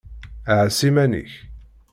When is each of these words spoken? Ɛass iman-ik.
Ɛass 0.55 0.79
iman-ik. 0.87 1.31